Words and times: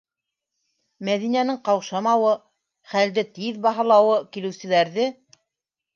Мәҙинәнең 1.09 1.59
ҡаушамауы, 1.69 2.33
хәлде 2.95 3.27
тиҙ 3.39 3.63
баһалауы 3.67 4.17
килеүселәрҙе 4.35 5.07